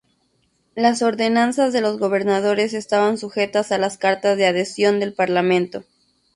[0.73, 5.83] Las ordenanzas de los gobernadores estaban sujetas a las cartas de adhesión del parlamento.